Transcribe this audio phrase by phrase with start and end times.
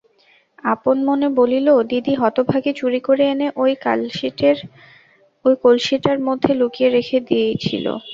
[0.65, 3.71] আপন মনে বলিল, দিদি হতভাগী চুরি করে এনে ওই
[5.63, 7.85] কলসীটার মধ্যে লুকিয়ে রেখে দিইছিল!